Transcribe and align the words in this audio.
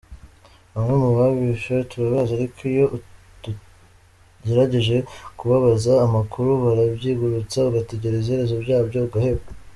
Bamwe 0.73 0.93
mu 1.03 1.09
babishe 1.17 1.75
turabazi 1.89 2.31
ariko 2.37 2.59
iyo 2.71 2.85
tugerageje 3.43 4.97
kubabaza 5.37 5.91
amakuru 6.05 6.49
barabyigurutsa 6.63 7.57
ugategereza 7.69 8.27
iherezo 8.29 8.55
ryabyo 8.65 8.99
ugaheba. 9.07 9.43